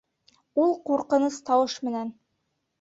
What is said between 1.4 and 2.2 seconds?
тауыш менән: